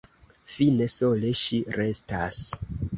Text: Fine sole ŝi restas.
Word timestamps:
Fine 0.53 0.87
sole 0.95 1.35
ŝi 1.43 1.61
restas. 1.79 2.45